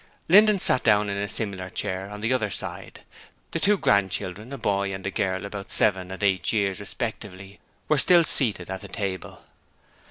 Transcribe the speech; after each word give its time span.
Linden 0.27 0.57
sat 0.57 0.81
down 0.83 1.11
in 1.11 1.17
a 1.17 1.29
similar 1.29 1.69
chair 1.69 2.09
on 2.09 2.21
the 2.21 2.33
other 2.33 2.49
side. 2.49 3.01
The 3.51 3.59
two 3.59 3.77
grandchildren, 3.77 4.51
a 4.51 4.57
boy 4.57 4.91
and 4.95 5.13
girl 5.13 5.45
about 5.45 5.69
seven 5.69 6.09
and 6.09 6.23
eight 6.23 6.51
years, 6.51 6.79
respectively, 6.79 7.59
were 7.87 7.99
still 7.99 8.23
seated 8.23 8.71
at 8.71 8.81
the 8.81 8.87
table. 8.87 9.43